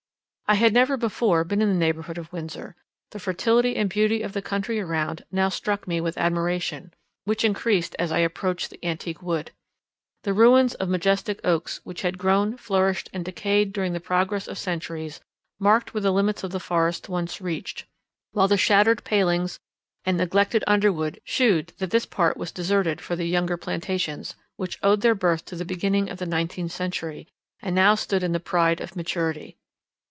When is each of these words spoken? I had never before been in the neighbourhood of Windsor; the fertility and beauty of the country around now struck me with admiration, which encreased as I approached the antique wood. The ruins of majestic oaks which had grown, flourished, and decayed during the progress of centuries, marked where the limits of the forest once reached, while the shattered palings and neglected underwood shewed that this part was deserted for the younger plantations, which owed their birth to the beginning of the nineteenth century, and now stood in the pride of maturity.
I 0.47 0.55
had 0.55 0.73
never 0.73 0.97
before 0.97 1.45
been 1.45 1.61
in 1.61 1.69
the 1.69 1.79
neighbourhood 1.79 2.17
of 2.17 2.33
Windsor; 2.33 2.75
the 3.11 3.19
fertility 3.19 3.77
and 3.77 3.89
beauty 3.89 4.21
of 4.21 4.33
the 4.33 4.41
country 4.41 4.81
around 4.81 5.23
now 5.31 5.47
struck 5.47 5.87
me 5.87 6.01
with 6.01 6.17
admiration, 6.17 6.93
which 7.23 7.45
encreased 7.45 7.95
as 7.97 8.11
I 8.11 8.17
approached 8.19 8.69
the 8.69 8.85
antique 8.85 9.21
wood. 9.23 9.51
The 10.23 10.33
ruins 10.33 10.73
of 10.73 10.89
majestic 10.89 11.39
oaks 11.45 11.79
which 11.85 12.01
had 12.01 12.17
grown, 12.17 12.57
flourished, 12.57 13.09
and 13.13 13.23
decayed 13.23 13.71
during 13.71 13.93
the 13.93 14.01
progress 14.01 14.45
of 14.49 14.57
centuries, 14.57 15.21
marked 15.57 15.93
where 15.93 16.01
the 16.01 16.11
limits 16.11 16.43
of 16.43 16.51
the 16.51 16.59
forest 16.59 17.07
once 17.07 17.39
reached, 17.39 17.85
while 18.33 18.49
the 18.49 18.57
shattered 18.57 19.05
palings 19.05 19.57
and 20.03 20.17
neglected 20.17 20.65
underwood 20.67 21.21
shewed 21.23 21.67
that 21.77 21.91
this 21.91 22.05
part 22.05 22.35
was 22.35 22.51
deserted 22.51 22.99
for 22.99 23.15
the 23.15 23.23
younger 23.23 23.55
plantations, 23.55 24.35
which 24.57 24.77
owed 24.83 24.99
their 24.99 25.15
birth 25.15 25.45
to 25.45 25.55
the 25.55 25.63
beginning 25.63 26.09
of 26.09 26.17
the 26.17 26.25
nineteenth 26.25 26.73
century, 26.73 27.25
and 27.61 27.73
now 27.73 27.95
stood 27.95 28.21
in 28.21 28.33
the 28.33 28.39
pride 28.41 28.81
of 28.81 28.97
maturity. 28.97 29.55